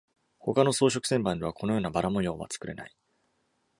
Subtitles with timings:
[0.39, 2.95] 他の装飾旋盤ではこのような「バラ」模様は作れない。